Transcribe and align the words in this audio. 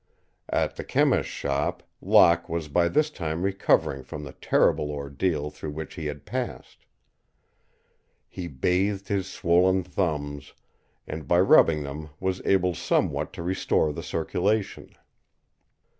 At 0.49 0.77
the 0.77 0.83
chemist's 0.83 1.31
shop 1.31 1.83
Locke 2.01 2.49
was 2.49 2.69
by 2.69 2.87
this 2.87 3.11
time 3.11 3.43
recovering 3.43 4.01
from 4.01 4.23
the 4.23 4.31
terrible 4.33 4.89
ordeal 4.89 5.51
through 5.51 5.69
which 5.73 5.93
he 5.93 6.07
had 6.07 6.25
passed. 6.25 6.87
He 8.27 8.47
bathed 8.47 9.09
his 9.09 9.27
swollen 9.27 9.83
thumbs, 9.83 10.53
and 11.05 11.27
by 11.27 11.39
rubbing 11.39 11.83
them 11.83 12.09
was 12.19 12.41
able 12.45 12.73
somewhat 12.73 13.31
to 13.33 13.43
restore 13.43 13.93
the 13.93 14.01
circulation. 14.01 14.89